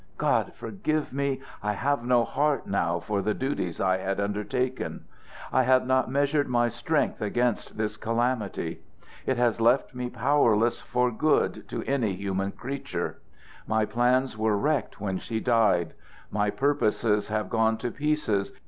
God 0.17 0.53
forgive 0.55 1.13
me! 1.13 1.41
I 1.61 1.73
have 1.73 2.03
no 2.03 2.23
heart 2.25 2.65
now 2.65 2.99
for 2.99 3.21
the 3.21 3.35
duties 3.35 3.79
I 3.79 3.97
had 3.99 4.19
undertaken. 4.19 5.05
I 5.53 5.61
had 5.61 5.85
not 5.85 6.09
measured 6.09 6.47
my 6.47 6.69
strength 6.69 7.21
against 7.21 7.77
this 7.77 7.97
calamity. 7.97 8.81
It 9.27 9.37
has 9.37 9.61
left 9.61 9.93
me 9.93 10.09
powerless 10.09 10.79
for 10.79 11.11
good 11.11 11.69
to 11.69 11.83
any 11.83 12.15
human 12.15 12.51
creature. 12.51 13.19
My 13.67 13.85
plans 13.85 14.35
were 14.35 14.57
wrecked 14.57 14.99
when 14.99 15.19
she 15.19 15.39
died. 15.39 15.93
My 16.31 16.49
purposes 16.49 17.27
have 17.27 17.51
gone 17.51 17.77
to 17.77 17.91
pieces. 17.91 18.51